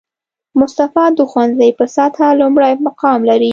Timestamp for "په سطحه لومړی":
1.79-2.73